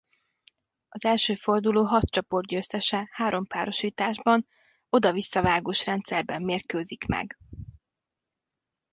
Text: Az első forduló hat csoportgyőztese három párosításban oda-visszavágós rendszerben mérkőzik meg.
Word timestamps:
Az 0.89 1.05
első 1.05 1.35
forduló 1.35 1.83
hat 1.85 2.09
csoportgyőztese 2.11 3.09
három 3.11 3.47
párosításban 3.47 4.47
oda-visszavágós 4.89 5.85
rendszerben 5.85 6.41
mérkőzik 6.41 7.05
meg. 7.05 7.37